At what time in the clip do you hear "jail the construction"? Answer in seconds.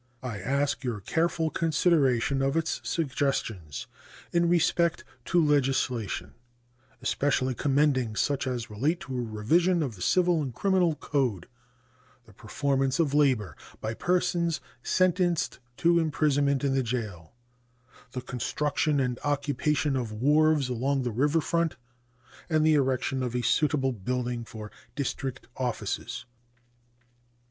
16.81-18.99